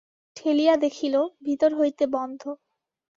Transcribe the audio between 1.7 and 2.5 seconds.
হইতে বন্ধ।